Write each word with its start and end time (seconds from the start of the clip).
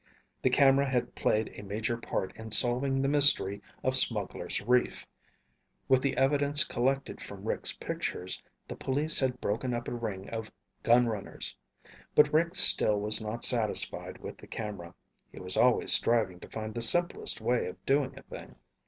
The 0.41 0.49
camera 0.49 0.89
had 0.89 1.13
played 1.13 1.51
a 1.53 1.61
major 1.61 1.95
part 1.95 2.35
in 2.35 2.49
solving 2.49 3.03
the 3.03 3.07
mystery 3.07 3.61
of 3.83 3.95
Smugglers' 3.95 4.59
Reef. 4.59 5.05
With 5.87 6.01
the 6.01 6.17
evidence 6.17 6.63
collected 6.63 7.21
from 7.21 7.43
Rick's 7.47 7.73
pictures, 7.77 8.41
the 8.67 8.75
police 8.75 9.19
had 9.19 9.39
broken 9.39 9.75
up 9.75 9.87
a 9.87 9.93
ring 9.93 10.27
of 10.31 10.51
gunrunners. 10.81 11.55
But 12.15 12.33
Rick 12.33 12.55
still 12.55 12.99
was 12.99 13.21
not 13.21 13.43
satisfied 13.43 14.17
with 14.17 14.37
the 14.39 14.47
camera. 14.47 14.95
He 15.31 15.39
was 15.39 15.55
always 15.55 15.93
striving 15.93 16.39
to 16.39 16.49
find 16.49 16.73
the 16.73 16.81
simplest 16.81 17.39
way 17.39 17.67
of 17.67 17.85
doing 17.85 18.17
a 18.17 18.23
thing. 18.23 18.55